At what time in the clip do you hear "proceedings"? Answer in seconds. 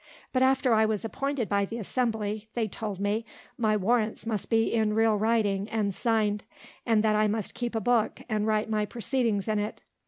8.87-9.47